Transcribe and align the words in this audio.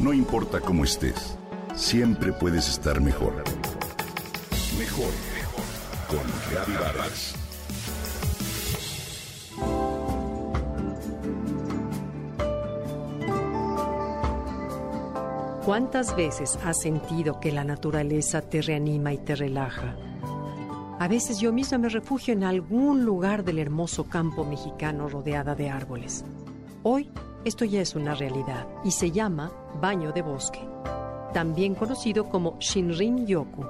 No 0.00 0.14
importa 0.14 0.60
cómo 0.62 0.84
estés, 0.84 1.36
siempre 1.74 2.32
puedes 2.32 2.70
estar 2.70 3.02
mejor. 3.02 3.44
Mejor, 4.78 5.12
mejor. 5.34 5.64
Con 6.08 6.50
Reavivadas. 6.50 7.34
¿Cuántas 15.66 16.16
veces 16.16 16.58
has 16.64 16.80
sentido 16.80 17.38
que 17.38 17.52
la 17.52 17.64
naturaleza 17.64 18.40
te 18.40 18.62
reanima 18.62 19.12
y 19.12 19.18
te 19.18 19.36
relaja? 19.36 19.96
A 20.98 21.08
veces 21.08 21.40
yo 21.40 21.52
misma 21.52 21.76
me 21.76 21.90
refugio 21.90 22.32
en 22.32 22.44
algún 22.44 23.04
lugar 23.04 23.44
del 23.44 23.58
hermoso 23.58 24.04
campo 24.04 24.46
mexicano 24.46 25.10
rodeada 25.10 25.54
de 25.54 25.68
árboles. 25.68 26.24
Hoy 26.82 27.10
esto 27.44 27.64
ya 27.64 27.80
es 27.80 27.94
una 27.94 28.14
realidad 28.14 28.66
y 28.84 28.90
se 28.90 29.10
llama 29.10 29.50
baño 29.80 30.12
de 30.12 30.22
bosque, 30.22 30.60
también 31.32 31.74
conocido 31.74 32.28
como 32.28 32.56
Shinrin 32.58 33.26
Yoku. 33.26 33.64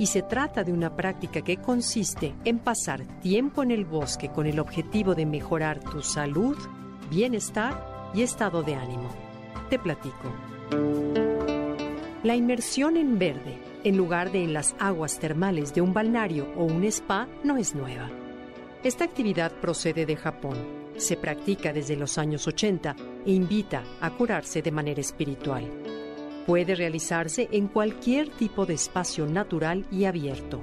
Y 0.00 0.06
se 0.06 0.22
trata 0.22 0.62
de 0.62 0.72
una 0.72 0.94
práctica 0.94 1.42
que 1.42 1.56
consiste 1.56 2.32
en 2.44 2.60
pasar 2.60 3.04
tiempo 3.20 3.64
en 3.64 3.72
el 3.72 3.84
bosque 3.84 4.28
con 4.28 4.46
el 4.46 4.60
objetivo 4.60 5.16
de 5.16 5.26
mejorar 5.26 5.80
tu 5.80 6.02
salud, 6.02 6.56
bienestar 7.10 8.12
y 8.14 8.22
estado 8.22 8.62
de 8.62 8.76
ánimo. 8.76 9.08
Te 9.68 9.78
platico. 9.80 10.32
La 12.22 12.36
inmersión 12.36 12.96
en 12.96 13.18
verde, 13.18 13.58
en 13.82 13.96
lugar 13.96 14.30
de 14.30 14.44
en 14.44 14.52
las 14.52 14.76
aguas 14.78 15.18
termales 15.18 15.74
de 15.74 15.80
un 15.80 15.92
balneario 15.92 16.46
o 16.56 16.62
un 16.62 16.84
spa, 16.84 17.26
no 17.42 17.56
es 17.56 17.74
nueva. 17.74 18.08
Esta 18.84 19.02
actividad 19.02 19.50
procede 19.50 20.06
de 20.06 20.14
Japón 20.14 20.77
se 20.98 21.16
practica 21.16 21.72
desde 21.72 21.96
los 21.96 22.18
años 22.18 22.46
80 22.46 22.96
e 23.24 23.32
invita 23.32 23.82
a 24.00 24.10
curarse 24.10 24.62
de 24.62 24.72
manera 24.72 25.00
espiritual. 25.00 25.64
Puede 26.46 26.74
realizarse 26.74 27.48
en 27.52 27.68
cualquier 27.68 28.28
tipo 28.30 28.66
de 28.66 28.74
espacio 28.74 29.26
natural 29.26 29.86
y 29.90 30.04
abierto, 30.04 30.60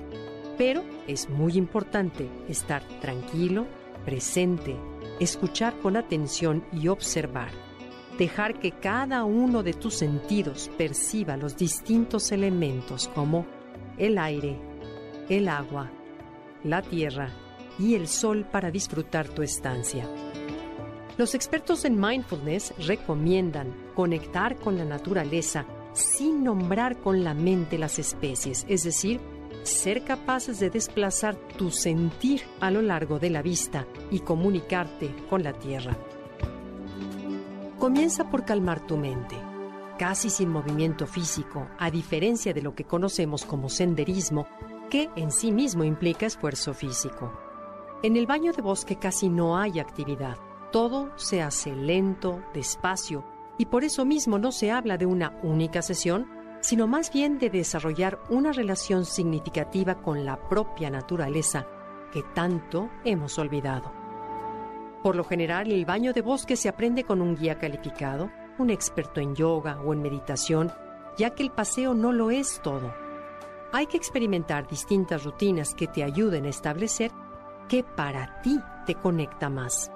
pero 0.58 0.84
es 1.08 1.30
muy 1.30 1.54
importante 1.54 2.30
estar 2.50 2.84
tranquilo, 3.00 3.66
presente, 4.04 4.76
escuchar 5.20 5.78
con 5.80 5.96
atención 5.96 6.66
y 6.72 6.88
observar. 6.88 7.50
Dejar 8.18 8.60
que 8.60 8.72
cada 8.72 9.26
uno 9.26 9.62
de 9.62 9.74
tus 9.74 9.96
sentidos 9.96 10.72
perciba 10.78 11.36
los 11.36 11.58
distintos 11.58 12.32
elementos 12.32 13.10
como 13.10 13.46
el 13.98 14.18
aire, 14.18 14.58
el 15.30 15.50
agua, 15.50 15.92
la 16.64 16.82
tierra 16.82 17.30
y 17.80 17.96
el 17.96 18.08
sol 18.08 18.46
para 18.52 18.72
disfrutar 18.72 19.28
tu 19.28 19.42
estancia. 19.42 20.08
Los 21.18 21.34
expertos 21.34 21.86
en 21.86 22.00
mindfulness 22.00 22.74
recomiendan 22.86 23.74
conectar 23.96 24.58
con 24.58 24.78
la 24.78 24.86
naturaleza 24.86 25.66
sin 25.94 26.44
nombrar 26.44 27.00
con 27.00 27.24
la 27.24 27.34
mente 27.34 27.78
las 27.78 28.00
especies, 28.00 28.66
es 28.68 28.84
decir, 28.84 29.22
ser 29.64 30.04
capaces 30.04 30.60
de 30.60 30.70
desplazar 30.70 31.36
tu 31.58 31.72
sentir 31.72 32.42
a 32.60 32.70
lo 32.70 32.82
largo 32.82 33.18
de 33.18 33.30
la 33.30 33.42
vista 33.42 33.88
y 34.12 34.20
comunicarte 34.20 35.16
con 35.30 35.44
la 35.44 35.54
tierra. 35.54 35.98
Comienza 37.80 38.30
por 38.30 38.46
calmar 38.46 38.86
tu 38.86 38.98
mente, 38.98 39.38
casi 39.98 40.30
sin 40.30 40.50
movimiento 40.50 41.08
físico, 41.08 41.68
a 41.80 41.90
diferencia 41.90 42.54
de 42.54 42.62
lo 42.62 42.76
que 42.76 42.84
conocemos 42.84 43.46
como 43.46 43.70
senderismo, 43.70 44.48
que 44.90 45.10
en 45.16 45.32
sí 45.32 45.52
mismo 45.52 45.84
implica 45.84 46.26
esfuerzo 46.26 46.74
físico. 46.74 47.45
En 48.06 48.18
el 48.18 48.28
baño 48.28 48.54
de 48.54 48.62
bosque 48.62 48.98
casi 48.98 49.30
no 49.30 49.58
hay 49.58 49.80
actividad 49.80 50.38
todo 50.76 51.10
se 51.16 51.42
hace 51.42 51.74
lento, 51.74 52.44
despacio, 52.54 53.24
y 53.58 53.68
por 53.68 53.86
eso 53.86 54.04
mismo 54.04 54.38
no 54.38 54.52
se 54.52 54.72
habla 54.72 54.98
de 54.98 55.06
una 55.06 55.40
única 55.42 55.82
sesión, 55.82 56.28
sino 56.60 56.86
más 56.86 57.14
bien 57.14 57.40
de 57.40 57.50
desarrollar 57.50 58.20
una 58.30 58.52
relación 58.52 59.06
significativa 59.06 59.96
con 60.02 60.26
la 60.26 60.38
propia 60.50 60.90
naturaleza 60.90 61.66
que 62.12 62.24
tanto 62.34 62.90
hemos 63.06 63.40
olvidado. 63.40 63.90
Por 65.02 65.16
lo 65.16 65.24
general, 65.24 65.72
el 65.72 65.86
baño 65.86 66.12
de 66.12 66.22
bosque 66.22 66.58
se 66.58 66.68
aprende 66.68 67.06
con 67.06 67.22
un 67.22 67.38
guía 67.38 67.58
calificado, 67.58 68.30
un 68.60 68.70
experto 68.70 69.22
en 69.22 69.34
yoga 69.34 69.80
o 69.80 69.94
en 69.94 70.02
meditación, 70.02 70.74
ya 71.18 71.30
que 71.30 71.44
el 71.44 71.52
paseo 71.52 71.94
no 71.94 72.12
lo 72.12 72.32
es 72.32 72.60
todo. 72.62 72.94
Hay 73.72 73.88
que 73.88 73.96
experimentar 73.96 74.68
distintas 74.68 75.24
rutinas 75.24 75.74
que 75.74 75.88
te 75.88 76.04
ayuden 76.04 76.46
a 76.48 76.50
establecer 76.50 77.12
qué 77.68 77.84
para 77.84 78.42
ti 78.42 78.60
te 78.86 78.96
conecta 78.96 79.50
más. 79.50 79.92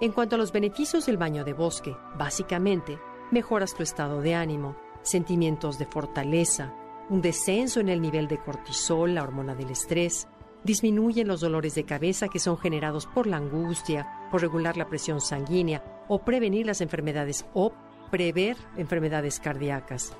En 0.00 0.12
cuanto 0.12 0.36
a 0.36 0.38
los 0.38 0.52
beneficios 0.52 1.06
del 1.06 1.16
baño 1.16 1.44
de 1.44 1.52
bosque, 1.52 1.96
básicamente, 2.16 2.98
mejoras 3.30 3.74
tu 3.74 3.82
estado 3.82 4.20
de 4.20 4.34
ánimo, 4.34 4.76
sentimientos 5.02 5.78
de 5.78 5.86
fortaleza, 5.86 6.72
un 7.08 7.20
descenso 7.20 7.80
en 7.80 7.88
el 7.88 8.00
nivel 8.00 8.28
de 8.28 8.38
cortisol, 8.38 9.14
la 9.14 9.22
hormona 9.22 9.54
del 9.54 9.70
estrés, 9.70 10.28
disminuyen 10.62 11.28
los 11.28 11.40
dolores 11.40 11.74
de 11.74 11.84
cabeza 11.84 12.28
que 12.28 12.38
son 12.38 12.58
generados 12.58 13.06
por 13.06 13.26
la 13.26 13.38
angustia, 13.38 14.28
por 14.30 14.40
regular 14.40 14.76
la 14.76 14.88
presión 14.88 15.20
sanguínea 15.20 16.04
o 16.08 16.20
prevenir 16.20 16.66
las 16.66 16.80
enfermedades 16.80 17.46
o 17.54 17.72
prever 18.10 18.56
enfermedades 18.76 19.40
cardíacas. 19.40 20.14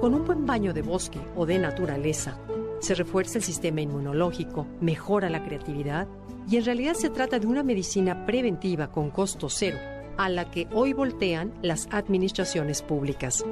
Con 0.00 0.14
un 0.14 0.24
buen 0.24 0.46
baño 0.46 0.72
de 0.72 0.82
bosque 0.82 1.20
o 1.36 1.46
de 1.46 1.58
naturaleza, 1.58 2.38
se 2.80 2.94
refuerza 2.94 3.38
el 3.38 3.44
sistema 3.44 3.80
inmunológico, 3.80 4.66
mejora 4.80 5.30
la 5.30 5.44
creatividad 5.44 6.08
y 6.50 6.56
en 6.56 6.64
realidad 6.64 6.94
se 6.94 7.10
trata 7.10 7.38
de 7.38 7.46
una 7.46 7.62
medicina 7.62 8.24
preventiva 8.24 8.90
con 8.90 9.10
costo 9.10 9.48
cero, 9.48 9.78
a 10.16 10.28
la 10.28 10.50
que 10.50 10.66
hoy 10.72 10.92
voltean 10.92 11.52
las 11.62 11.88
administraciones 11.90 12.82
públicas. 12.82 13.44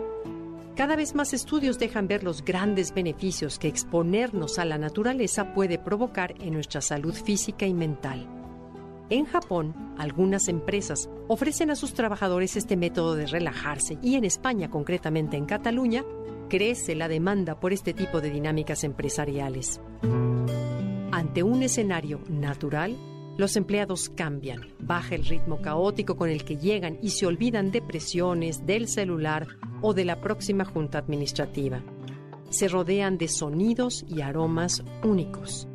Cada 0.76 0.94
vez 0.94 1.14
más 1.14 1.32
estudios 1.32 1.78
dejan 1.78 2.06
ver 2.06 2.22
los 2.22 2.44
grandes 2.44 2.92
beneficios 2.92 3.58
que 3.58 3.68
exponernos 3.68 4.58
a 4.58 4.64
la 4.66 4.76
naturaleza 4.76 5.54
puede 5.54 5.78
provocar 5.78 6.34
en 6.40 6.52
nuestra 6.52 6.82
salud 6.82 7.14
física 7.14 7.66
y 7.66 7.72
mental. 7.72 8.35
En 9.08 9.24
Japón, 9.24 9.94
algunas 9.98 10.48
empresas 10.48 11.08
ofrecen 11.28 11.70
a 11.70 11.76
sus 11.76 11.94
trabajadores 11.94 12.56
este 12.56 12.76
método 12.76 13.14
de 13.14 13.26
relajarse 13.26 13.98
y 14.02 14.16
en 14.16 14.24
España, 14.24 14.68
concretamente 14.68 15.36
en 15.36 15.46
Cataluña, 15.46 16.04
crece 16.48 16.96
la 16.96 17.06
demanda 17.06 17.60
por 17.60 17.72
este 17.72 17.94
tipo 17.94 18.20
de 18.20 18.30
dinámicas 18.30 18.82
empresariales. 18.82 19.80
Ante 21.12 21.44
un 21.44 21.62
escenario 21.62 22.20
natural, 22.28 22.96
los 23.36 23.56
empleados 23.56 24.08
cambian, 24.08 24.62
baja 24.80 25.14
el 25.14 25.24
ritmo 25.24 25.60
caótico 25.60 26.16
con 26.16 26.28
el 26.28 26.44
que 26.44 26.56
llegan 26.56 26.98
y 27.00 27.10
se 27.10 27.26
olvidan 27.26 27.70
de 27.70 27.82
presiones, 27.82 28.66
del 28.66 28.88
celular 28.88 29.46
o 29.82 29.94
de 29.94 30.04
la 30.04 30.20
próxima 30.20 30.64
junta 30.64 30.98
administrativa. 30.98 31.80
Se 32.48 32.66
rodean 32.66 33.18
de 33.18 33.28
sonidos 33.28 34.04
y 34.08 34.22
aromas 34.22 34.82
únicos. 35.04 35.68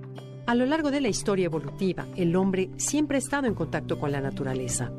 A 0.51 0.53
lo 0.53 0.65
largo 0.65 0.91
de 0.91 0.99
la 0.99 1.07
historia 1.07 1.45
evolutiva, 1.45 2.05
el 2.17 2.35
hombre 2.35 2.71
siempre 2.75 3.15
ha 3.15 3.19
estado 3.19 3.47
en 3.47 3.55
contacto 3.55 3.97
con 3.97 4.11
la 4.11 4.19
naturaleza. 4.19 4.91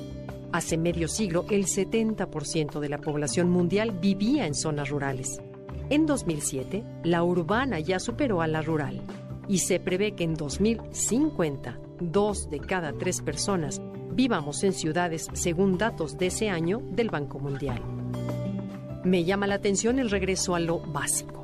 Hace 0.51 0.79
medio 0.79 1.09
siglo, 1.09 1.45
el 1.51 1.67
70% 1.67 2.81
de 2.81 2.89
la 2.89 2.97
población 2.97 3.51
mundial 3.51 3.91
vivía 3.91 4.47
en 4.47 4.55
zonas 4.55 4.89
rurales. 4.89 5.43
En 5.91 6.07
2007, 6.07 6.83
la 7.05 7.23
urbana 7.23 7.81
ya 7.81 8.01
superó 8.01 8.41
a 8.41 8.47
la 8.47 8.63
rural 8.63 9.03
y 9.47 9.59
se 9.59 9.79
prevé 9.79 10.13
que 10.13 10.25
en 10.25 10.37
2050, 10.37 11.79
dos 12.01 12.49
de 12.49 12.59
cada 12.59 12.95
tres 12.95 13.21
personas 13.21 13.83
vivamos 14.15 14.65
en 14.65 14.73
ciudades 14.73 15.27
según 15.35 15.77
datos 15.77 16.17
de 16.17 16.29
ese 16.29 16.49
año 16.49 16.81
del 16.93 17.11
Banco 17.11 17.39
Mundial. 17.39 17.83
Me 19.05 19.25
llama 19.25 19.47
la 19.47 19.57
atención 19.57 19.99
el 19.99 20.09
regreso 20.09 20.55
a 20.55 20.61
lo 20.61 20.79
básico. 20.79 21.42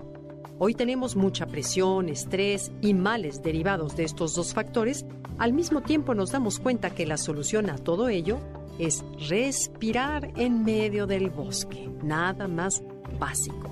Hoy 0.60 0.74
tenemos 0.74 1.14
mucha 1.14 1.46
presión, 1.46 2.08
estrés 2.08 2.72
y 2.80 2.92
males 2.92 3.44
derivados 3.44 3.94
de 3.94 4.02
estos 4.02 4.34
dos 4.34 4.54
factores. 4.54 5.06
Al 5.38 5.52
mismo 5.52 5.82
tiempo 5.82 6.16
nos 6.16 6.32
damos 6.32 6.58
cuenta 6.58 6.90
que 6.90 7.06
la 7.06 7.16
solución 7.16 7.70
a 7.70 7.78
todo 7.78 8.08
ello 8.08 8.40
es 8.80 9.04
respirar 9.28 10.32
en 10.36 10.64
medio 10.64 11.06
del 11.06 11.30
bosque, 11.30 11.88
nada 12.02 12.48
más 12.48 12.82
básico. 13.20 13.70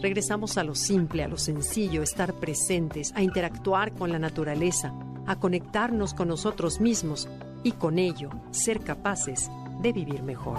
Regresamos 0.00 0.56
a 0.56 0.64
lo 0.64 0.74
simple, 0.74 1.24
a 1.24 1.28
lo 1.28 1.36
sencillo, 1.36 2.02
estar 2.02 2.32
presentes, 2.40 3.12
a 3.14 3.22
interactuar 3.22 3.92
con 3.92 4.10
la 4.10 4.18
naturaleza, 4.18 4.94
a 5.26 5.38
conectarnos 5.38 6.14
con 6.14 6.28
nosotros 6.28 6.80
mismos 6.80 7.28
y 7.62 7.72
con 7.72 7.98
ello 7.98 8.30
ser 8.50 8.80
capaces 8.80 9.50
de 9.82 9.92
vivir 9.92 10.22
mejor. 10.22 10.58